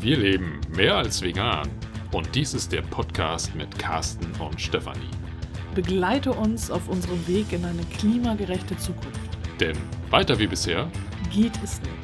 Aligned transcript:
Wir 0.00 0.16
leben 0.16 0.62
mehr 0.74 0.96
als 0.96 1.20
vegan 1.20 1.68
und 2.12 2.34
dies 2.34 2.54
ist 2.54 2.72
der 2.72 2.80
Podcast 2.80 3.54
mit 3.54 3.78
Carsten 3.78 4.32
und 4.40 4.58
Stefanie. 4.58 5.10
Begleite 5.74 6.32
uns 6.32 6.70
auf 6.70 6.88
unserem 6.88 7.28
Weg 7.28 7.52
in 7.52 7.66
eine 7.66 7.82
klimagerechte 7.98 8.78
Zukunft. 8.78 9.20
Denn 9.60 9.76
weiter 10.08 10.38
wie 10.38 10.46
bisher 10.46 10.90
geht 11.30 11.52
es 11.62 11.82
nicht. 11.82 11.99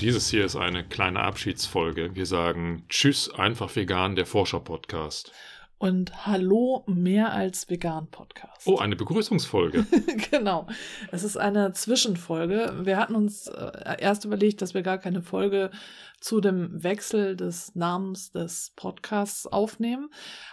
Dieses 0.00 0.28
hier 0.28 0.44
ist 0.44 0.54
eine 0.54 0.84
kleine 0.84 1.18
Abschiedsfolge. 1.20 2.14
Wir 2.14 2.24
sagen 2.24 2.84
Tschüss, 2.88 3.34
einfach 3.34 3.74
vegan, 3.74 4.14
der 4.14 4.26
Forscher-Podcast. 4.26 5.32
Und 5.78 6.24
Hallo, 6.24 6.84
mehr 6.86 7.32
als 7.32 7.68
vegan 7.68 8.06
Podcast. 8.08 8.66
Oh, 8.66 8.78
eine 8.78 8.94
Begrüßungsfolge. 8.94 9.86
genau. 10.30 10.68
Es 11.10 11.24
ist 11.24 11.36
eine 11.36 11.72
Zwischenfolge. 11.72 12.74
Wir 12.84 12.96
hatten 12.96 13.16
uns 13.16 13.48
äh, 13.48 13.96
erst 13.98 14.24
überlegt, 14.24 14.62
dass 14.62 14.72
wir 14.72 14.82
gar 14.82 14.98
keine 14.98 15.20
Folge 15.20 15.72
zu 16.20 16.40
dem 16.40 16.80
Wechsel 16.84 17.34
des 17.34 17.74
Namens 17.74 18.30
des 18.30 18.72
Podcasts 18.76 19.48
aufnehmen. 19.48 20.10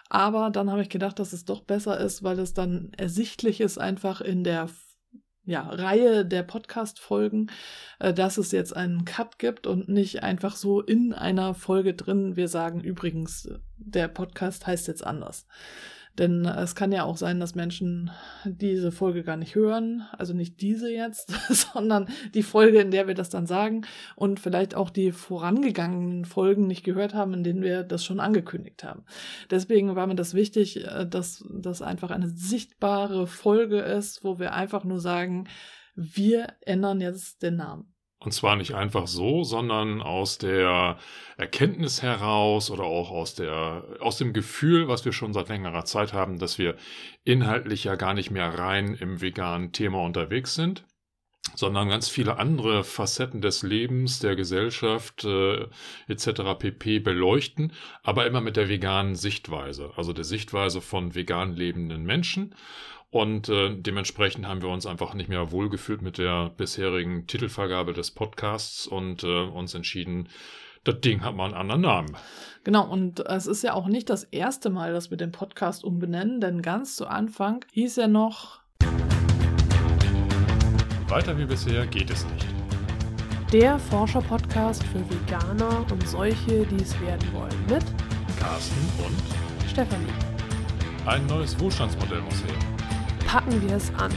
Aber 0.10 0.50
dann 0.50 0.72
habe 0.72 0.82
ich 0.82 0.90
gedacht, 0.90 1.20
dass 1.20 1.34
es 1.34 1.46
doch 1.46 1.62
besser 1.62 2.00
ist, 2.00 2.24
weil 2.24 2.40
es 2.40 2.56
dann 2.56 2.92
ersichtlich 2.98 3.62
ist, 3.62 3.78
einfach 3.78 4.22
in 4.22 4.44
der 4.44 4.70
ja, 5.46 5.62
Reihe 5.70 6.26
der 6.26 6.44
Podcast-Folgen, 6.44 7.52
äh, 8.00 8.14
dass 8.14 8.38
es 8.38 8.52
jetzt 8.52 8.76
einen 8.76 9.06
Cut 9.06 9.40
gibt 9.40 9.68
und 9.68 9.88
nicht 9.88 10.24
einfach 10.24 10.56
so 10.56 10.82
in 10.82 11.14
einer 11.14 11.54
Folge 11.54 11.94
drin, 11.94 12.36
wir 12.36 12.48
sagen 12.48 12.82
übrigens, 12.82 13.50
der 13.78 14.08
Podcast 14.08 14.68
heißt 14.68 14.88
jetzt 14.88 15.06
anders. 15.06 15.48
Denn 16.18 16.46
es 16.46 16.76
kann 16.76 16.92
ja 16.94 17.04
auch 17.04 17.18
sein, 17.18 17.40
dass 17.40 17.56
Menschen 17.56 18.12
diese 18.46 18.92
Folge 18.92 19.24
gar 19.24 19.36
nicht 19.36 19.56
hören, 19.56 20.04
also 20.18 20.34
nicht 20.34 20.62
diese 20.62 20.90
jetzt, 20.90 21.34
sondern 21.50 22.08
die 22.34 22.44
Folge, 22.44 22.80
in 22.80 22.92
der 22.92 23.08
wir 23.08 23.16
das 23.16 23.30
dann 23.30 23.48
sagen 23.48 23.86
und 24.16 24.40
vielleicht 24.40 24.76
auch 24.76 24.90
die 24.90 25.12
vorangegangenen 25.12 26.26
Folgen 26.26 26.68
nicht 26.68 26.84
gehört 26.84 27.14
haben, 27.14 27.34
in 27.34 27.44
denen 27.44 27.62
wir 27.62 27.84
das 27.84 28.06
schon 28.06 28.20
angekündigt 28.20 28.84
haben. 28.84 29.04
Deswegen 29.50 29.96
war 29.96 30.08
mir 30.08 30.16
das 30.16 30.34
wichtig, 30.34 30.86
äh, 30.86 31.06
dass 31.06 31.44
das 31.54 31.82
einfach 31.82 32.12
eine 32.12 32.30
sichtbare 32.30 33.28
Folge 33.28 33.80
ist, 33.80 34.24
wo 34.24 34.40
wir 34.40 34.54
einfach 34.54 34.86
nur 34.86 35.00
sagen, 35.00 35.48
wir 35.96 36.54
ändern 36.62 37.02
jetzt 37.02 37.42
den 37.42 37.58
Namen. 37.58 37.95
Und 38.20 38.32
zwar 38.32 38.56
nicht 38.56 38.74
einfach 38.74 39.08
so, 39.08 39.44
sondern 39.44 40.02
aus 40.02 40.38
der 40.38 40.98
Erkenntnis 41.38 42.02
heraus 42.02 42.72
oder 42.72 42.84
auch 42.84 43.12
aus, 43.12 43.36
der, 43.36 43.84
aus 44.00 44.18
dem 44.18 44.34
Gefühl, 44.34 44.88
was 44.88 45.06
wir 45.06 45.12
schon 45.12 45.34
seit 45.34 45.50
längerer 45.50 45.86
Zeit 45.86 46.14
haben, 46.14 46.40
dass 46.40 46.58
wir 46.58 46.76
inhaltlich 47.24 47.84
ja 47.84 47.96
gar 47.96 48.14
nicht 48.14 48.32
mehr 48.32 48.58
rein 48.58 48.96
im 48.96 49.22
veganen 49.22 49.74
Thema 49.74 50.02
unterwegs 50.02 50.56
sind, 50.56 50.86
sondern 51.54 51.90
ganz 51.90 52.10
viele 52.10 52.38
andere 52.38 52.84
Facetten 52.84 53.42
des 53.42 53.64
Lebens, 53.64 54.20
der 54.20 54.36
Gesellschaft 54.36 55.24
äh, 55.26 55.68
etc. 56.08 56.58
pp 56.58 57.00
beleuchten, 57.00 57.74
aber 58.02 58.26
immer 58.26 58.42
mit 58.42 58.56
der 58.58 58.70
veganen 58.70 59.16
Sichtweise, 59.16 59.92
also 59.98 60.14
der 60.14 60.24
Sichtweise 60.24 60.82
von 60.82 61.16
vegan 61.16 61.54
lebenden 61.54 62.04
Menschen. 62.04 62.56
Und 63.16 63.48
äh, 63.48 63.74
dementsprechend 63.74 64.46
haben 64.46 64.62
wir 64.62 64.68
uns 64.68 64.86
einfach 64.86 65.14
nicht 65.14 65.30
mehr 65.30 65.54
wohlgefühlt 65.54 66.02
mit 66.02 66.18
der 66.18 66.50
bisherigen 66.50 67.28
Titelvergabe 67.28 67.94
des 67.94 68.12
Podcasts 68.12 68.88
und 68.88 69.24
äh, 69.24 69.44
uns 69.44 69.74
entschieden, 69.74 70.28
das 70.84 71.00
Ding 71.00 71.24
hat 71.24 71.34
mal 71.34 71.46
einen 71.46 71.54
anderen 71.54 71.80
Namen. 71.80 72.18
Genau, 72.66 72.86
und 72.86 73.22
es 73.22 73.48
ist 73.48 73.64
ja 73.64 73.74
auch 73.74 73.88
nicht 73.88 74.10
das 74.10 74.26
erste 74.26 74.70
Mal, 74.70 74.92
dass 74.92 75.12
wir 75.12 75.18
den 75.18 75.32
Podcast 75.32 75.86
umbenennen, 75.86 76.42
denn 76.42 76.62
ganz 76.62 76.98
zu 76.98 77.08
Anfang 77.08 77.64
hieß 77.72 78.00
er 78.00 78.10
noch 78.10 78.60
Weiter 81.08 81.38
wie 81.38 81.46
bisher 81.46 81.88
geht 81.88 82.10
es 82.10 82.26
nicht. 82.26 82.48
Der 83.54 83.80
Forscher-Podcast 83.80 84.84
für 84.88 85.10
Veganer 85.10 85.86
und 85.90 86.06
solche, 86.06 86.66
die 86.66 86.84
es 86.84 87.00
werden 87.00 87.32
wollen, 87.32 87.66
mit 87.70 87.86
Carsten 88.38 88.76
und 89.06 89.70
Stefanie. 89.70 90.04
Ein 91.06 91.26
neues 91.28 91.58
Wohlstandsmodell 91.58 92.20
muss 92.20 92.44
her 92.44 92.75
packen 93.26 93.62
wir 93.62 93.76
es 93.76 93.94
an. 93.96 94.14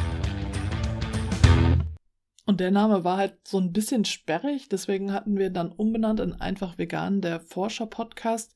Und 2.46 2.60
der 2.60 2.70
Name 2.70 3.04
war 3.04 3.18
halt 3.18 3.34
so 3.46 3.58
ein 3.58 3.72
bisschen 3.72 4.04
sperrig, 4.04 4.68
deswegen 4.68 5.12
hatten 5.12 5.36
wir 5.36 5.50
dann 5.50 5.70
umbenannt 5.70 6.20
in 6.20 6.32
einfach 6.32 6.78
vegan 6.78 7.20
der 7.20 7.40
Forscher-Podcast. 7.40 8.54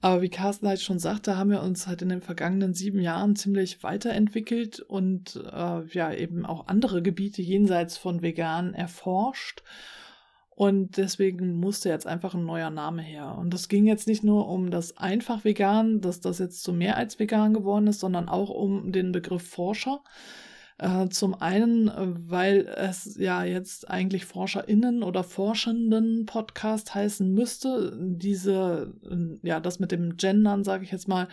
Aber 0.00 0.22
wie 0.22 0.28
Carsten 0.28 0.68
halt 0.68 0.80
schon 0.80 0.98
sagte, 0.98 1.36
haben 1.36 1.50
wir 1.50 1.62
uns 1.62 1.86
halt 1.86 2.02
in 2.02 2.08
den 2.08 2.22
vergangenen 2.22 2.72
sieben 2.72 3.00
Jahren 3.00 3.34
ziemlich 3.34 3.82
weiterentwickelt 3.82 4.80
und 4.80 5.36
äh, 5.36 5.84
ja 5.88 6.12
eben 6.12 6.46
auch 6.46 6.68
andere 6.68 7.02
Gebiete 7.02 7.42
jenseits 7.42 7.98
von 7.98 8.22
vegan 8.22 8.74
erforscht. 8.74 9.62
Und 10.58 10.96
deswegen 10.96 11.60
musste 11.60 11.88
jetzt 11.88 12.08
einfach 12.08 12.34
ein 12.34 12.44
neuer 12.44 12.70
Name 12.70 13.00
her. 13.00 13.38
Und 13.38 13.54
das 13.54 13.68
ging 13.68 13.86
jetzt 13.86 14.08
nicht 14.08 14.24
nur 14.24 14.48
um 14.48 14.72
das 14.72 14.96
einfach 14.96 15.44
vegan, 15.44 16.00
dass 16.00 16.18
das 16.18 16.40
jetzt 16.40 16.64
zu 16.64 16.72
mehr 16.72 16.96
als 16.96 17.20
vegan 17.20 17.54
geworden 17.54 17.86
ist, 17.86 18.00
sondern 18.00 18.28
auch 18.28 18.50
um 18.50 18.90
den 18.90 19.12
Begriff 19.12 19.48
Forscher. 19.48 20.02
Äh, 20.78 21.10
zum 21.10 21.40
einen, 21.40 21.92
weil 22.28 22.66
es 22.66 23.16
ja 23.16 23.44
jetzt 23.44 23.88
eigentlich 23.88 24.24
ForscherInnen 24.24 25.04
oder 25.04 25.22
Forschenden 25.22 26.26
Podcast 26.26 26.92
heißen 26.92 27.32
müsste. 27.32 27.96
Diese, 27.96 28.92
ja, 29.44 29.60
das 29.60 29.78
mit 29.78 29.92
dem 29.92 30.16
Gendern, 30.16 30.64
sage 30.64 30.82
ich 30.82 30.90
jetzt 30.90 31.06
mal, 31.06 31.28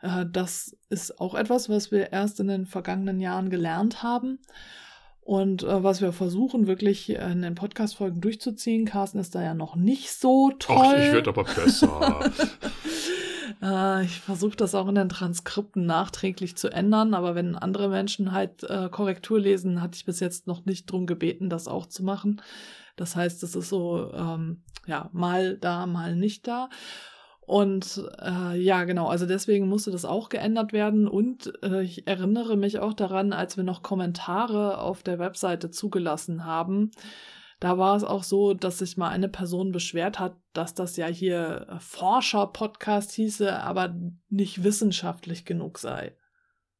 äh, 0.00 0.26
das 0.30 0.76
ist 0.90 1.20
auch 1.20 1.34
etwas, 1.34 1.68
was 1.68 1.90
wir 1.90 2.12
erst 2.12 2.38
in 2.38 2.46
den 2.46 2.66
vergangenen 2.66 3.18
Jahren 3.18 3.50
gelernt 3.50 4.04
haben. 4.04 4.38
Und 5.22 5.62
äh, 5.62 5.82
was 5.82 6.00
wir 6.00 6.12
versuchen, 6.12 6.66
wirklich 6.66 7.10
in 7.10 7.42
den 7.42 7.54
Podcast-Folgen 7.54 8.20
durchzuziehen, 8.20 8.86
Carsten 8.86 9.18
ist 9.18 9.34
da 9.34 9.42
ja 9.42 9.54
noch 9.54 9.76
nicht 9.76 10.12
so 10.12 10.50
toll. 10.58 10.76
Ach, 10.78 10.92
ich 10.92 11.12
werde 11.12 11.30
aber 11.30 11.44
besser. 11.44 12.20
äh, 13.62 14.04
ich 14.04 14.20
versuche 14.20 14.56
das 14.56 14.74
auch 14.74 14.88
in 14.88 14.94
den 14.94 15.08
Transkripten 15.08 15.86
nachträglich 15.86 16.56
zu 16.56 16.68
ändern, 16.68 17.14
aber 17.14 17.34
wenn 17.34 17.54
andere 17.54 17.88
Menschen 17.88 18.32
halt 18.32 18.64
äh, 18.64 18.88
Korrektur 18.90 19.38
lesen, 19.38 19.82
hatte 19.82 19.96
ich 19.96 20.04
bis 20.04 20.20
jetzt 20.20 20.46
noch 20.46 20.64
nicht 20.64 20.90
drum 20.90 21.06
gebeten, 21.06 21.50
das 21.50 21.68
auch 21.68 21.86
zu 21.86 22.02
machen. 22.02 22.42
Das 22.96 23.16
heißt, 23.16 23.42
es 23.42 23.54
ist 23.54 23.68
so, 23.68 24.12
ähm, 24.12 24.62
ja, 24.86 25.08
mal 25.12 25.56
da, 25.56 25.86
mal 25.86 26.16
nicht 26.16 26.46
da. 26.46 26.68
Und 27.50 28.08
äh, 28.22 28.56
ja, 28.62 28.84
genau, 28.84 29.08
also 29.08 29.26
deswegen 29.26 29.66
musste 29.66 29.90
das 29.90 30.04
auch 30.04 30.28
geändert 30.28 30.72
werden. 30.72 31.08
Und 31.08 31.52
äh, 31.64 31.82
ich 31.82 32.06
erinnere 32.06 32.56
mich 32.56 32.78
auch 32.78 32.94
daran, 32.94 33.32
als 33.32 33.56
wir 33.56 33.64
noch 33.64 33.82
Kommentare 33.82 34.78
auf 34.78 35.02
der 35.02 35.18
Webseite 35.18 35.72
zugelassen 35.72 36.44
haben, 36.44 36.92
da 37.58 37.76
war 37.76 37.96
es 37.96 38.04
auch 38.04 38.22
so, 38.22 38.54
dass 38.54 38.78
sich 38.78 38.96
mal 38.96 39.08
eine 39.08 39.28
Person 39.28 39.72
beschwert 39.72 40.20
hat, 40.20 40.36
dass 40.52 40.74
das 40.74 40.96
ja 40.96 41.08
hier 41.08 41.76
Forscher-Podcast 41.80 43.10
hieße, 43.10 43.52
aber 43.60 43.96
nicht 44.28 44.62
wissenschaftlich 44.62 45.44
genug 45.44 45.80
sei. 45.80 46.14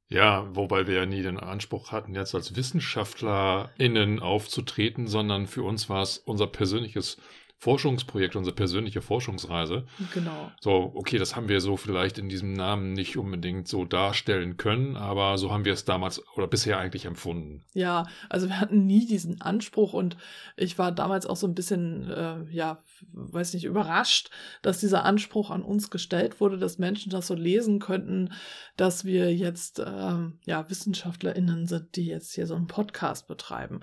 Ja, 0.07 0.55
wobei 0.55 0.87
wir 0.87 0.95
ja 0.95 1.07
nie 1.07 1.23
den 1.23 1.41
Anspruch 1.41 1.91
hatten, 1.91 2.15
jetzt 2.15 2.33
als 2.37 2.55
WissenschaftlerInnen 2.55 4.21
aufzutreten, 4.21 5.09
sondern 5.09 5.49
für 5.49 5.65
uns 5.65 5.89
war 5.89 6.03
es 6.03 6.19
unser 6.19 6.47
persönliches 6.47 7.17
Forschungsprojekt, 7.61 8.37
unsere 8.37 8.57
persönliche 8.57 9.03
Forschungsreise. 9.03 9.85
Genau. 10.15 10.51
So, 10.61 10.93
okay, 10.95 11.19
das 11.19 11.37
haben 11.37 11.51
wir 11.51 11.61
so 11.61 11.77
vielleicht 11.77 12.17
in 12.17 12.31
diesem 12.31 12.55
Namen 12.55 12.95
nicht 12.95 13.19
unbedingt 13.19 13.69
so 13.69 13.85
darstellen 13.85 14.57
können, 14.57 14.97
aber 14.97 15.37
so 15.37 15.53
haben 15.53 15.67
wir 15.67 15.75
es 15.75 15.85
damals 15.85 16.27
oder 16.37 16.47
bisher 16.47 16.79
eigentlich 16.79 17.05
empfunden. 17.05 17.63
Ja, 17.75 18.07
also 18.31 18.49
wir 18.49 18.59
hatten 18.59 18.87
nie 18.87 19.05
diesen 19.05 19.43
Anspruch 19.43 19.93
und 19.93 20.17
ich 20.57 20.79
war 20.79 20.91
damals 20.91 21.27
auch 21.27 21.37
so 21.37 21.47
ein 21.47 21.55
bisschen, 21.55 22.11
äh, 22.11 22.45
ja, 22.51 22.83
weiß 23.13 23.53
nicht, 23.53 23.65
überrascht, 23.65 24.31
dass 24.63 24.81
dieser 24.81 25.05
Anspruch 25.05 25.51
an 25.51 25.63
uns 25.63 25.91
gestellt 25.91 26.41
wurde, 26.41 26.57
dass 26.57 26.79
Menschen 26.79 27.11
das 27.11 27.27
so 27.27 27.35
lesen 27.35 27.79
könnten, 27.79 28.33
dass 28.79 29.05
wir 29.05 29.37
jetzt, 29.37 29.83
ähm, 29.87 30.39
ja, 30.47 30.71
WissenschaftlerInnen 30.71 31.67
sind, 31.67 31.95
die 31.97 32.07
jetzt 32.07 32.35
hier 32.35 32.47
so 32.47 32.55
einen 32.55 32.69
Podcast 32.69 33.29
betreiben. 33.29 33.81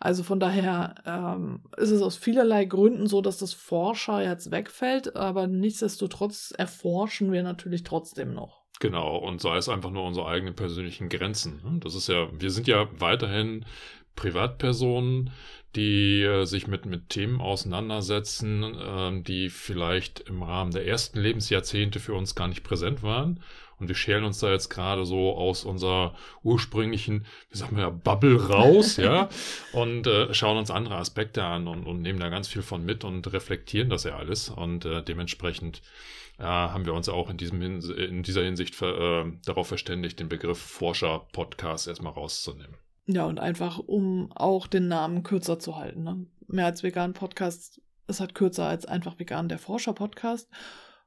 Also 0.00 0.22
von 0.22 0.40
daher 0.40 0.94
ähm, 1.04 1.64
ist 1.76 1.90
es 1.90 2.00
aus 2.00 2.16
vielerlei 2.16 2.64
Gründen 2.64 3.06
so, 3.06 3.17
dass 3.20 3.38
das 3.38 3.52
Forscher 3.54 4.22
jetzt 4.22 4.50
wegfällt, 4.50 5.16
aber 5.16 5.46
nichtsdestotrotz 5.46 6.52
erforschen 6.56 7.32
wir 7.32 7.42
natürlich 7.42 7.82
trotzdem 7.82 8.34
noch. 8.34 8.62
Genau, 8.80 9.16
und 9.16 9.40
sei 9.40 9.56
es 9.56 9.68
einfach 9.68 9.90
nur 9.90 10.04
unsere 10.04 10.26
eigenen 10.26 10.54
persönlichen 10.54 11.08
Grenzen. 11.08 11.60
Ne? 11.64 11.80
Das 11.80 11.94
ist 11.94 12.08
ja, 12.08 12.28
wir 12.32 12.50
sind 12.50 12.68
ja 12.68 12.88
weiterhin 13.00 13.64
Privatpersonen, 14.18 15.30
die 15.76 16.22
äh, 16.22 16.44
sich 16.44 16.66
mit, 16.66 16.86
mit 16.86 17.08
Themen 17.08 17.40
auseinandersetzen, 17.40 18.64
äh, 18.74 19.22
die 19.22 19.48
vielleicht 19.48 20.20
im 20.20 20.42
Rahmen 20.42 20.72
der 20.72 20.86
ersten 20.86 21.20
Lebensjahrzehnte 21.20 22.00
für 22.00 22.14
uns 22.14 22.34
gar 22.34 22.48
nicht 22.48 22.64
präsent 22.64 23.02
waren. 23.02 23.40
Und 23.78 23.86
wir 23.86 23.94
schälen 23.94 24.24
uns 24.24 24.40
da 24.40 24.50
jetzt 24.50 24.70
gerade 24.70 25.04
so 25.04 25.36
aus 25.36 25.64
unserer 25.64 26.16
ursprünglichen, 26.42 27.26
wie 27.50 27.58
sagen 27.58 27.76
wir, 27.76 27.92
Bubble 27.92 28.48
raus, 28.48 28.96
ja, 28.96 29.28
und 29.72 30.08
äh, 30.08 30.34
schauen 30.34 30.58
uns 30.58 30.72
andere 30.72 30.96
Aspekte 30.96 31.44
an 31.44 31.68
und, 31.68 31.86
und 31.86 32.02
nehmen 32.02 32.18
da 32.18 32.28
ganz 32.28 32.48
viel 32.48 32.62
von 32.62 32.84
mit 32.84 33.04
und 33.04 33.32
reflektieren 33.32 33.88
das 33.88 34.02
ja 34.02 34.16
alles. 34.16 34.48
Und 34.48 34.84
äh, 34.84 35.04
dementsprechend 35.04 35.80
äh, 36.38 36.42
haben 36.42 36.86
wir 36.86 36.94
uns 36.94 37.08
auch 37.08 37.30
in, 37.30 37.36
diesem 37.36 37.62
in 37.62 38.24
dieser 38.24 38.42
Hinsicht 38.42 38.82
äh, 38.82 39.24
darauf 39.44 39.68
verständigt, 39.68 40.18
den 40.18 40.28
Begriff 40.28 40.58
Forscher-Podcast 40.58 41.86
erstmal 41.86 42.14
rauszunehmen. 42.14 42.74
Ja, 43.10 43.24
und 43.24 43.40
einfach, 43.40 43.78
um 43.78 44.30
auch 44.32 44.66
den 44.66 44.86
Namen 44.86 45.22
kürzer 45.22 45.58
zu 45.58 45.76
halten. 45.76 46.02
Ne? 46.02 46.26
Mehr 46.46 46.66
als 46.66 46.82
vegan 46.82 47.14
Podcast 47.14 47.80
ist 48.06 48.20
halt 48.20 48.34
kürzer 48.34 48.66
als 48.66 48.84
einfach 48.84 49.18
vegan 49.18 49.48
der 49.48 49.58
Forscher 49.58 49.94
Podcast. 49.94 50.50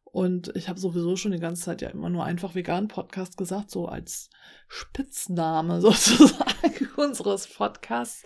Und 0.04 0.52
ich 0.56 0.68
habe 0.68 0.80
sowieso 0.80 1.16
schon 1.16 1.32
die 1.32 1.40
ganze 1.40 1.62
Zeit 1.62 1.82
ja 1.84 1.90
immer 1.90 2.10
nur 2.10 2.26
einfach 2.26 2.56
vegan 2.56 2.88
Podcast 2.88 3.38
gesagt, 3.38 3.70
so 3.70 3.86
als 3.86 4.32
Spitzname 4.68 5.80
sozusagen 5.82 6.90
unseres 6.98 7.46
Podcasts. 7.48 8.26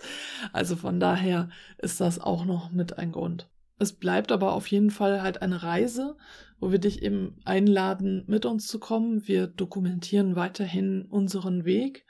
Also 0.54 0.74
von 0.74 0.98
daher 0.98 1.50
ist 1.76 2.00
das 2.00 2.18
auch 2.18 2.46
noch 2.46 2.72
mit 2.72 2.98
ein 2.98 3.12
Grund. 3.12 3.50
Es 3.78 3.92
bleibt 3.92 4.32
aber 4.32 4.54
auf 4.54 4.66
jeden 4.68 4.90
Fall 4.90 5.22
halt 5.22 5.42
eine 5.42 5.62
Reise, 5.62 6.16
wo 6.60 6.72
wir 6.72 6.78
dich 6.78 7.02
eben 7.02 7.38
einladen, 7.44 8.24
mit 8.26 8.46
uns 8.46 8.68
zu 8.68 8.80
kommen. 8.80 9.28
Wir 9.28 9.46
dokumentieren 9.46 10.34
weiterhin 10.34 11.04
unseren 11.04 11.66
Weg 11.66 12.06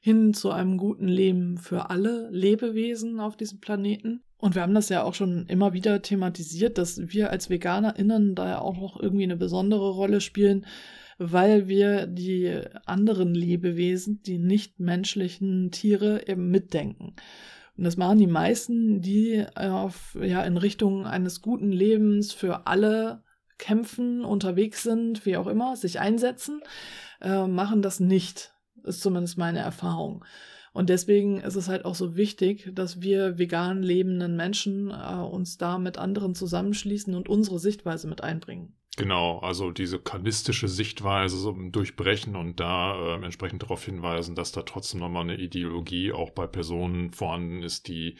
hin 0.00 0.34
zu 0.34 0.50
einem 0.50 0.76
guten 0.76 1.08
Leben 1.08 1.58
für 1.58 1.90
alle 1.90 2.28
Lebewesen 2.30 3.20
auf 3.20 3.36
diesem 3.36 3.60
Planeten. 3.60 4.22
Und 4.38 4.54
wir 4.54 4.62
haben 4.62 4.74
das 4.74 4.88
ja 4.88 5.02
auch 5.02 5.14
schon 5.14 5.46
immer 5.46 5.72
wieder 5.72 6.00
thematisiert, 6.00 6.78
dass 6.78 7.00
wir 7.12 7.30
als 7.30 7.50
VeganerInnen 7.50 8.34
da 8.34 8.48
ja 8.48 8.58
auch 8.60 8.76
noch 8.76 9.00
irgendwie 9.00 9.24
eine 9.24 9.36
besondere 9.36 9.90
Rolle 9.90 10.20
spielen, 10.20 10.64
weil 11.18 11.66
wir 11.66 12.06
die 12.06 12.60
anderen 12.86 13.34
Lebewesen, 13.34 14.22
die 14.22 14.38
nicht-menschlichen 14.38 15.72
Tiere 15.72 16.28
eben 16.28 16.50
mitdenken. 16.50 17.14
Und 17.76 17.84
das 17.84 17.96
machen 17.96 18.18
die 18.18 18.28
meisten, 18.28 19.00
die 19.00 19.44
auf, 19.56 20.16
ja, 20.20 20.42
in 20.42 20.56
Richtung 20.56 21.06
eines 21.06 21.42
guten 21.42 21.72
Lebens 21.72 22.32
für 22.32 22.66
alle 22.66 23.22
kämpfen, 23.58 24.24
unterwegs 24.24 24.84
sind, 24.84 25.26
wie 25.26 25.36
auch 25.36 25.48
immer, 25.48 25.74
sich 25.74 25.98
einsetzen, 25.98 26.60
äh, 27.20 27.46
machen 27.46 27.82
das 27.82 27.98
nicht 27.98 28.52
ist 28.84 29.00
zumindest 29.00 29.38
meine 29.38 29.60
Erfahrung. 29.60 30.24
Und 30.72 30.90
deswegen 30.90 31.40
ist 31.40 31.56
es 31.56 31.68
halt 31.68 31.84
auch 31.84 31.94
so 31.94 32.16
wichtig, 32.16 32.70
dass 32.72 33.00
wir 33.00 33.38
vegan 33.38 33.82
lebenden 33.82 34.36
Menschen 34.36 34.90
äh, 34.90 35.14
uns 35.16 35.58
da 35.58 35.78
mit 35.78 35.98
anderen 35.98 36.34
zusammenschließen 36.34 37.14
und 37.14 37.28
unsere 37.28 37.58
Sichtweise 37.58 38.06
mit 38.06 38.22
einbringen. 38.22 38.74
Genau, 38.96 39.38
also 39.38 39.70
diese 39.70 40.00
kanistische 40.00 40.66
Sichtweise 40.66 41.36
so 41.36 41.52
durchbrechen 41.52 42.34
und 42.34 42.58
da 42.58 42.96
äh, 42.96 43.24
entsprechend 43.24 43.62
darauf 43.62 43.84
hinweisen, 43.84 44.34
dass 44.34 44.52
da 44.52 44.62
trotzdem 44.62 45.00
nochmal 45.00 45.22
eine 45.22 45.36
Ideologie 45.36 46.12
auch 46.12 46.30
bei 46.30 46.46
Personen 46.46 47.12
vorhanden 47.12 47.62
ist, 47.62 47.86
die 47.86 48.18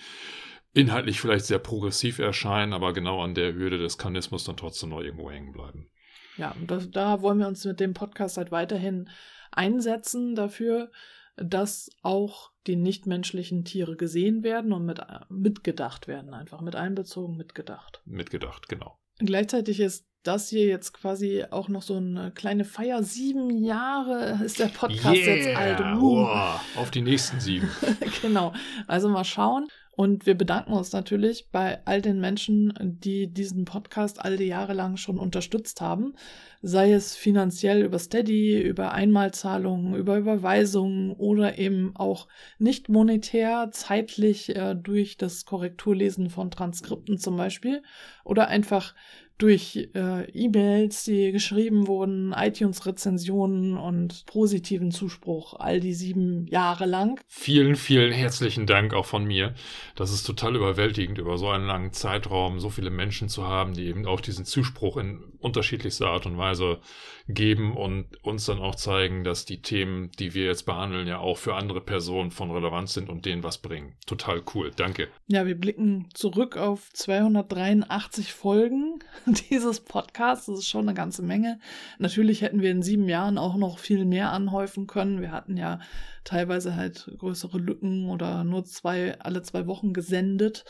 inhaltlich 0.74 1.20
vielleicht 1.20 1.46
sehr 1.46 1.58
progressiv 1.58 2.20
erscheinen, 2.20 2.72
aber 2.72 2.92
genau 2.92 3.22
an 3.22 3.34
der 3.34 3.54
Hürde 3.54 3.78
des 3.78 3.98
Kanismus 3.98 4.44
dann 4.44 4.56
trotzdem 4.56 4.90
noch 4.90 5.00
irgendwo 5.00 5.30
hängen 5.30 5.52
bleiben. 5.52 5.90
Ja, 6.36 6.54
das, 6.66 6.90
da 6.90 7.22
wollen 7.22 7.38
wir 7.38 7.48
uns 7.48 7.64
mit 7.64 7.80
dem 7.80 7.94
Podcast 7.94 8.36
halt 8.36 8.52
weiterhin 8.52 9.08
einsetzen 9.50 10.34
dafür, 10.34 10.90
dass 11.36 11.90
auch 12.02 12.50
die 12.66 12.76
nichtmenschlichen 12.76 13.64
Tiere 13.64 13.96
gesehen 13.96 14.42
werden 14.42 14.72
und 14.72 14.84
mit, 14.84 15.00
mitgedacht 15.28 16.08
werden, 16.08 16.34
einfach 16.34 16.60
mit 16.60 16.76
einbezogen, 16.76 17.36
mitgedacht. 17.36 18.02
Mitgedacht, 18.04 18.68
genau. 18.68 18.98
Gleichzeitig 19.18 19.80
ist 19.80 20.06
das 20.22 20.48
hier 20.48 20.66
jetzt 20.66 20.92
quasi 20.92 21.44
auch 21.50 21.68
noch 21.68 21.82
so 21.82 21.96
eine 21.96 22.32
kleine 22.32 22.64
Feier. 22.64 23.02
Sieben 23.02 23.64
Jahre 23.64 24.44
ist 24.44 24.58
der 24.58 24.66
Podcast 24.66 25.16
yeah. 25.16 25.36
jetzt 25.36 25.56
alt. 25.56 25.80
Uh. 25.80 26.24
Oh, 26.24 26.80
auf 26.80 26.90
die 26.90 27.02
nächsten 27.02 27.40
sieben. 27.40 27.70
genau. 28.22 28.52
Also 28.86 29.08
mal 29.08 29.24
schauen. 29.24 29.68
Und 29.98 30.26
wir 30.26 30.36
bedanken 30.36 30.74
uns 30.74 30.92
natürlich 30.92 31.48
bei 31.50 31.84
all 31.84 32.00
den 32.00 32.20
Menschen, 32.20 32.72
die 32.80 33.26
diesen 33.26 33.64
Podcast 33.64 34.24
all 34.24 34.36
die 34.36 34.44
Jahre 34.44 34.72
lang 34.72 34.96
schon 34.96 35.18
unterstützt 35.18 35.80
haben. 35.80 36.14
Sei 36.62 36.92
es 36.92 37.16
finanziell 37.16 37.82
über 37.82 37.98
Steady, 37.98 38.62
über 38.62 38.92
Einmalzahlungen, 38.92 39.96
über 39.96 40.16
Überweisungen 40.16 41.10
oder 41.10 41.58
eben 41.58 41.96
auch 41.96 42.28
nicht 42.60 42.88
monetär, 42.88 43.70
zeitlich 43.72 44.54
äh, 44.54 44.76
durch 44.76 45.16
das 45.16 45.44
Korrekturlesen 45.46 46.30
von 46.30 46.52
Transkripten 46.52 47.18
zum 47.18 47.36
Beispiel. 47.36 47.82
Oder 48.22 48.46
einfach 48.46 48.94
durch 49.38 49.88
äh, 49.94 50.28
E-Mails, 50.32 51.04
die 51.04 51.30
geschrieben 51.30 51.86
wurden, 51.86 52.32
iTunes-Rezensionen 52.32 53.76
und 53.76 54.26
positiven 54.26 54.90
Zuspruch 54.90 55.54
all 55.54 55.78
die 55.78 55.94
sieben 55.94 56.46
Jahre 56.48 56.86
lang. 56.86 57.20
Vielen, 57.28 57.76
vielen 57.76 58.12
herzlichen 58.12 58.66
Dank 58.66 58.92
auch 58.94 59.06
von 59.06 59.24
mir. 59.24 59.54
Das 59.94 60.12
ist 60.12 60.24
total 60.24 60.56
überwältigend, 60.56 61.18
über 61.18 61.38
so 61.38 61.48
einen 61.48 61.66
langen 61.66 61.92
Zeitraum 61.92 62.58
so 62.58 62.68
viele 62.68 62.90
Menschen 62.90 63.28
zu 63.28 63.46
haben, 63.46 63.74
die 63.74 63.86
eben 63.86 64.06
auch 64.06 64.20
diesen 64.20 64.44
Zuspruch 64.44 64.96
in 64.96 65.22
unterschiedlichster 65.38 66.08
Art 66.08 66.26
und 66.26 66.36
Weise 66.36 66.80
geben 67.28 67.76
und 67.76 68.24
uns 68.24 68.46
dann 68.46 68.58
auch 68.58 68.74
zeigen, 68.74 69.22
dass 69.22 69.44
die 69.44 69.62
Themen, 69.62 70.10
die 70.18 70.34
wir 70.34 70.46
jetzt 70.46 70.64
behandeln, 70.64 71.06
ja 71.06 71.18
auch 71.18 71.38
für 71.38 71.54
andere 71.54 71.80
Personen 71.80 72.30
von 72.30 72.50
Relevanz 72.50 72.94
sind 72.94 73.08
und 73.08 73.24
denen 73.24 73.42
was 73.42 73.58
bringen. 73.58 73.94
Total 74.06 74.42
cool. 74.54 74.72
Danke. 74.74 75.08
Ja, 75.26 75.46
wir 75.46 75.54
blicken 75.54 76.08
zurück 76.14 76.56
auf 76.56 76.88
283 76.92 78.32
Folgen 78.32 78.98
dieses 79.50 79.80
Podcasts. 79.80 80.46
Das 80.46 80.60
ist 80.60 80.68
schon 80.68 80.88
eine 80.88 80.94
ganze 80.94 81.22
Menge. 81.22 81.58
Natürlich 81.98 82.42
hätten 82.42 82.60
wir 82.60 82.70
in 82.70 82.82
sieben 82.82 83.08
Jahren 83.08 83.38
auch 83.38 83.56
noch 83.56 83.78
viel 83.78 84.04
mehr 84.04 84.32
anhäufen 84.32 84.86
können. 84.86 85.20
Wir 85.20 85.32
hatten 85.32 85.56
ja 85.56 85.80
teilweise 86.24 86.76
halt 86.76 87.10
größere 87.18 87.58
Lücken 87.58 88.08
oder 88.10 88.44
nur 88.44 88.64
zwei, 88.64 89.18
alle 89.20 89.42
zwei 89.42 89.66
Wochen 89.66 89.92
gesendet. 89.92 90.64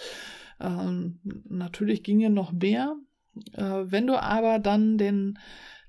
Ähm, 0.60 1.20
natürlich 1.48 2.02
ginge 2.02 2.30
noch 2.30 2.52
mehr. 2.52 2.96
Äh, 3.52 3.84
wenn 3.84 4.06
du 4.06 4.20
aber 4.20 4.58
dann 4.58 4.98
den 4.98 5.38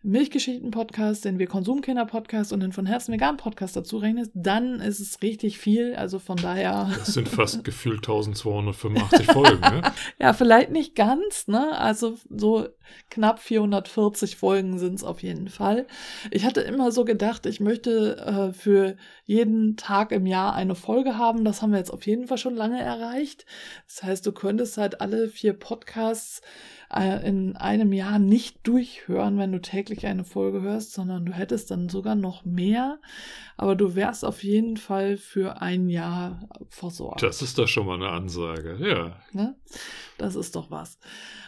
Milchgeschichten-Podcast, 0.02 1.26
den 1.26 1.40
Wir 1.40 1.48
Konsumkinder-Podcast 1.48 2.54
und 2.54 2.62
den 2.62 2.72
von 2.72 2.86
Herzen 2.86 3.14
Vegan-Podcast 3.14 3.76
dazu 3.76 3.98
rechnest, 3.98 4.32
dann 4.34 4.80
ist 4.80 5.02
es 5.02 5.22
richtig 5.22 5.58
viel. 5.58 5.94
Also 5.96 6.20
von 6.20 6.38
daher. 6.38 6.90
Das 6.98 7.14
sind 7.14 7.28
fast 7.28 7.64
gefühlt 7.66 7.98
1285 7.98 9.28
Folgen, 9.28 9.60
ne? 9.60 9.82
ja, 10.20 10.32
vielleicht 10.32 10.72
nicht 10.72 10.96
ganz, 10.96 11.48
ne? 11.48 11.78
Also 11.78 12.18
so 12.30 12.70
knapp 13.10 13.40
440 13.40 14.38
Folgen 14.38 14.80
sind 14.80 14.96
es 14.96 15.04
auf 15.04 15.22
jeden 15.22 15.50
Fall. 15.50 15.86
Ich 16.32 16.46
hatte 16.46 16.62
immer 16.62 16.94
so 16.94 17.04
gedacht, 17.04 17.46
ich 17.46 17.60
möchte 17.60 18.18
äh, 18.18 18.54
für 18.54 18.96
jeden 19.26 19.76
Tag 19.76 20.14
im 20.14 20.26
Jahr 20.26 20.54
eine 20.54 20.76
Folge 20.76 21.18
haben. 21.18 21.44
Das 21.44 21.62
haben 21.62 21.72
wir 21.72 21.80
jetzt 21.80 21.94
auf 21.94 22.06
jeden 22.06 22.28
Fall 22.28 22.38
schon 22.38 22.56
lange 22.56 22.82
erreicht. 22.82 23.46
Das 23.86 24.04
heißt, 24.04 24.26
du 24.26 24.32
könntest 24.32 24.78
halt 24.78 25.02
alle 25.02 25.28
vier 25.28 25.54
Podcasts 25.54 26.42
äh, 26.94 27.28
in 27.28 27.56
einem 27.56 27.94
Jahr 27.94 28.20
nicht 28.20 28.66
durchhören, 28.68 29.38
wenn 29.38 29.52
du 29.52 29.62
täglich 29.62 30.06
eine 30.08 30.24
Folge 30.24 30.62
hörst, 30.62 30.94
sondern 30.94 31.26
du 31.26 31.34
hättest 31.34 31.72
dann 31.72 31.90
sogar 31.90 32.16
noch 32.16 32.46
mehr. 32.46 33.00
Aber 33.58 33.76
du 33.76 33.96
wärst 33.96 34.26
auf 34.26 34.44
jeden 34.44 34.78
Fall 34.78 35.18
für 35.18 35.62
ein 35.62 35.90
Jahr 35.90 36.50
versorgt. 36.70 37.22
Das 37.22 37.42
ist 37.42 37.58
doch 37.58 37.68
schon 37.68 37.86
mal 37.86 37.96
eine 37.96 38.10
Ansage, 38.10 38.78
ja. 38.80 39.18
Ne? 39.34 39.56
Das 40.18 40.36
ist 40.36 40.56
doch 40.56 40.72
was. 40.72 40.98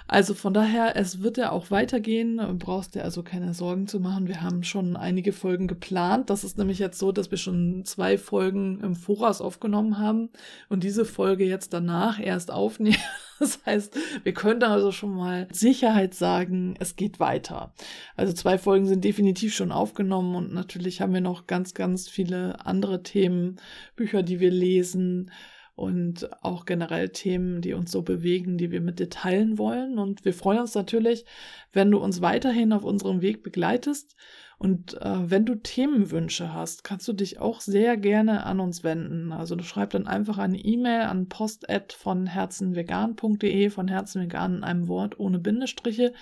Also 0.08 0.34
von 0.34 0.54
daher, 0.54 0.98
es 0.98 1.22
wird 1.22 1.38
ja 1.38 1.52
auch 1.52 1.72
weitergehen. 1.72 2.38
Du 2.38 2.58
brauchst 2.58 2.96
dir 2.96 3.04
also 3.04 3.24
keine 3.24 3.54
Sorgen 3.54 3.88
zu 3.88 4.00
machen. 4.00 4.28
Wir 4.28 4.42
haben 4.42 4.64
schon 4.64 4.98
einige 4.98 5.32
Folgen 5.32 5.68
geplant. 5.68 6.30
Das 6.30 6.44
ist 6.44 6.58
nämlich 6.58 6.80
jetzt 6.80 7.00
so, 7.00 7.12
dass 7.12 7.32
wir 7.32 7.38
schon 7.38 7.86
zwei 7.86 8.18
Folgen 8.18 8.82
im 8.82 8.96
Voraus 8.96 9.42
aufgenommen 9.42 9.98
haben 9.98 10.30
und 10.70 10.84
diese 10.84 11.06
Folge 11.06 11.46
jetzt 11.46 11.74
danach 11.74 12.20
erst 12.20 12.52
aufnehmen. 12.52 12.98
Das 13.42 13.60
heißt, 13.66 13.98
wir 14.24 14.34
können 14.34 14.62
also 14.62 14.92
schon 14.92 15.16
mal 15.16 15.48
Sicherheit 15.52 16.14
sagen, 16.14 16.76
es 16.80 16.96
geht 16.96 17.20
weiter. 17.20 17.74
Also 18.16 18.34
zwei 18.34 18.60
Folgen 18.60 18.86
sind 18.86 19.04
definitiv 19.04 19.56
schon 19.56 19.72
aufgenommen 19.72 20.36
und 20.36 20.54
natürlich 20.54 21.02
haben 21.02 21.14
wir 21.14 21.22
noch 21.22 21.48
ganz, 21.48 21.74
ganz 21.74 22.08
viele 22.08 22.64
andere 22.64 23.02
Themen, 23.02 23.58
Bücher, 23.96 24.22
die 24.22 24.40
wir 24.40 24.52
lesen, 24.52 25.32
und 25.74 26.30
auch 26.44 26.66
generell 26.66 27.10
Themen, 27.10 27.62
die 27.62 27.74
uns 27.74 27.92
so 27.92 28.04
bewegen, 28.04 28.60
die 28.60 28.70
wir 28.70 28.82
mit 28.82 29.00
dir 29.00 29.10
teilen 29.10 29.58
wollen. 29.58 29.98
Und 29.98 30.24
wir 30.26 30.34
freuen 30.34 30.60
uns 30.60 30.76
natürlich, 30.76 31.26
wenn 31.74 31.90
du 31.90 31.98
uns 31.98 32.22
weiterhin 32.22 32.72
auf 32.72 32.84
unserem 32.84 33.22
Weg 33.22 33.42
begleitest. 33.42 34.16
Und 34.62 35.02
äh, 35.02 35.32
wenn 35.32 35.44
du 35.44 35.56
Themenwünsche 35.56 36.54
hast, 36.54 36.84
kannst 36.84 37.08
du 37.08 37.14
dich 37.14 37.40
auch 37.40 37.62
sehr 37.62 37.98
gerne 37.98 38.46
an 38.46 38.60
uns 38.60 38.84
wenden. 38.84 39.32
Also 39.32 39.56
du 39.56 39.64
schreibst 39.64 39.96
dann 39.96 40.06
einfach 40.06 40.38
eine 40.38 40.60
E-Mail 40.60 41.02
an 41.02 41.30
post 41.30 41.66
von 41.98 42.28
herzenvegan.de, 42.28 43.72
von 43.72 43.88
herzenvegan 43.88 44.58
in 44.58 44.64
einem 44.64 44.88
Wort 44.88 45.20
ohne 45.20 45.40
Bindestriche. 45.40 46.14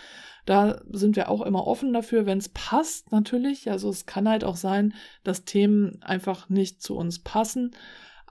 Da 0.46 0.80
sind 0.90 1.18
wir 1.18 1.28
auch 1.28 1.42
immer 1.42 1.68
offen 1.68 1.92
dafür, 1.92 2.26
wenn 2.26 2.38
es 2.38 2.48
passt 2.48 3.12
natürlich. 3.12 3.70
Also 3.70 3.90
es 3.90 4.06
kann 4.06 4.30
halt 4.30 4.46
auch 4.46 4.56
sein, 4.56 4.94
dass 5.26 5.44
Themen 5.44 6.02
einfach 6.02 6.48
nicht 6.48 6.82
zu 6.82 6.96
uns 6.96 7.20
passen. 7.20 7.72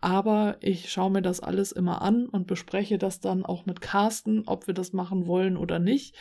Aber 0.01 0.57
ich 0.61 0.91
schaue 0.91 1.11
mir 1.11 1.23
das 1.23 1.41
alles 1.41 1.73
immer 1.73 2.03
an 2.03 2.27
und 2.27 2.47
bespreche 2.47 2.99
das 2.99 3.21
dann 3.21 3.45
auch 3.45 3.67
mit 3.67 3.81
Carsten, 3.81 4.45
ob 4.47 4.67
wir 4.67 4.75
das 4.75 4.93
machen 4.93 5.27
wollen 5.27 5.57
oder 5.57 5.79
nicht. 5.79 6.15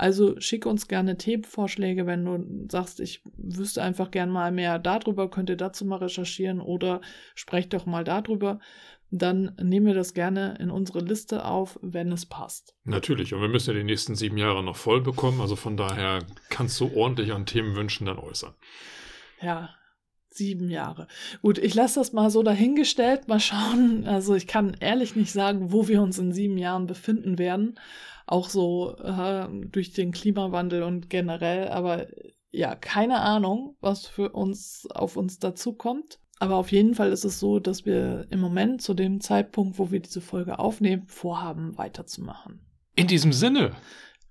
Also 0.00 0.40
schick 0.40 0.64
uns 0.64 0.88
gerne 0.88 1.18
Themenvorschläge, 1.18 2.06
wenn 2.06 2.24
du 2.24 2.66
sagst, 2.70 3.00
ich 3.00 3.22
wüsste 3.36 3.82
einfach 3.82 4.10
gern 4.10 4.30
mal 4.30 4.50
mehr 4.50 4.78
darüber, 4.78 5.28
könnt 5.28 5.50
ihr 5.50 5.58
dazu 5.58 5.84
mal 5.84 5.98
recherchieren 5.98 6.60
oder 6.60 7.02
sprecht 7.34 7.74
doch 7.74 7.84
mal 7.84 8.02
darüber. 8.02 8.60
Dann 9.10 9.54
nehmen 9.60 9.86
wir 9.86 9.94
das 9.94 10.14
gerne 10.14 10.56
in 10.58 10.70
unsere 10.70 11.00
Liste 11.00 11.44
auf, 11.44 11.78
wenn 11.82 12.12
es 12.12 12.24
passt. 12.24 12.74
Natürlich, 12.84 13.34
und 13.34 13.42
wir 13.42 13.48
müssen 13.48 13.74
ja 13.74 13.78
die 13.78 13.84
nächsten 13.84 14.14
sieben 14.14 14.38
Jahre 14.38 14.62
noch 14.64 14.76
voll 14.76 15.02
bekommen, 15.02 15.40
also 15.40 15.54
von 15.54 15.76
daher 15.76 16.20
kannst 16.48 16.80
du 16.80 16.90
ordentlich 16.94 17.32
an 17.32 17.44
Themenwünschen 17.44 18.06
dann 18.06 18.18
äußern. 18.18 18.54
Ja, 19.42 19.68
sieben 20.32 20.70
Jahre. 20.70 21.06
Gut, 21.42 21.58
ich 21.58 21.74
lasse 21.74 22.00
das 22.00 22.12
mal 22.12 22.30
so 22.30 22.42
dahingestellt, 22.42 23.28
mal 23.28 23.40
schauen. 23.40 24.06
Also 24.06 24.34
ich 24.34 24.46
kann 24.46 24.76
ehrlich 24.80 25.16
nicht 25.16 25.32
sagen, 25.32 25.72
wo 25.72 25.88
wir 25.88 26.02
uns 26.02 26.18
in 26.18 26.32
sieben 26.32 26.58
Jahren 26.58 26.86
befinden 26.86 27.38
werden 27.38 27.78
auch 28.30 28.48
so 28.48 28.96
äh, 28.98 29.48
durch 29.50 29.92
den 29.92 30.12
Klimawandel 30.12 30.84
und 30.84 31.10
generell, 31.10 31.68
aber 31.68 32.06
ja, 32.52 32.74
keine 32.74 33.20
Ahnung, 33.20 33.76
was 33.80 34.06
für 34.06 34.30
uns 34.30 34.86
auf 34.90 35.16
uns 35.16 35.38
dazu 35.38 35.72
kommt. 35.72 36.20
Aber 36.38 36.56
auf 36.56 36.72
jeden 36.72 36.94
Fall 36.94 37.12
ist 37.12 37.24
es 37.24 37.38
so, 37.38 37.58
dass 37.58 37.84
wir 37.84 38.26
im 38.30 38.40
Moment 38.40 38.80
zu 38.82 38.94
dem 38.94 39.20
Zeitpunkt, 39.20 39.78
wo 39.78 39.90
wir 39.90 40.00
diese 40.00 40.20
Folge 40.20 40.58
aufnehmen, 40.58 41.06
vorhaben, 41.06 41.76
weiterzumachen. 41.76 42.60
In 42.96 43.08
diesem 43.08 43.32
Sinne. 43.32 43.76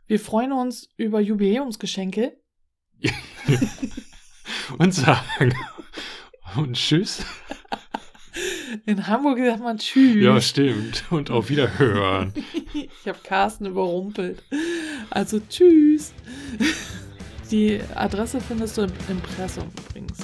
Wir 0.08 0.20
freuen 0.20 0.54
uns 0.54 0.90
über 0.98 1.20
Jubiläumsgeschenke. 1.20 2.38
und 4.78 4.94
sagen 4.94 5.54
und 6.56 6.76
tschüss. 6.76 7.26
In 8.86 9.08
Hamburg 9.08 9.40
sagt 9.40 9.62
man 9.62 9.78
Tschüss. 9.78 10.24
Ja, 10.24 10.40
stimmt. 10.40 11.04
Und 11.10 11.32
auf 11.32 11.50
Wiederhören. 11.50 12.34
ich 12.74 13.08
habe 13.08 13.20
Carsten 13.24 13.66
überrumpelt. 13.66 14.42
Also 15.10 15.40
Tschüss. 15.50 16.14
Die 17.52 17.82
Adresse 17.96 18.40
findest 18.40 18.78
du 18.78 18.84
im 18.84 18.92
Impressum 19.10 19.70
übrigens. 19.90 20.20